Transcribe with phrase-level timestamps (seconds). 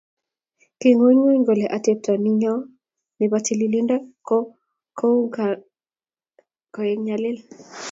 [0.79, 2.53] King'gung'uny kole atepto niyo
[3.17, 3.95] ne bo tililndo
[4.27, 4.35] ko
[4.97, 5.63] kokung'etu
[6.73, 7.37] koek nyalil